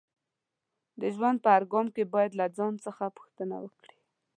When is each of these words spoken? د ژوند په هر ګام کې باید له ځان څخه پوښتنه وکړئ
د 1.01 1.01
ژوند 1.15 1.37
په 1.43 1.49
هر 1.55 1.63
ګام 1.71 1.87
کې 1.95 2.03
باید 2.13 2.31
له 2.39 2.45
ځان 2.57 2.73
څخه 2.85 3.13
پوښتنه 3.17 3.55
وکړئ 3.63 3.97